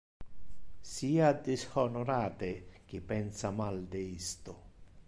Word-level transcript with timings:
Sia 0.93 1.31
dishonorate 1.33 2.51
qui 2.87 2.99
pensa 3.13 3.49
mal 3.61 3.77
de 3.93 4.01
isto. 4.19 4.53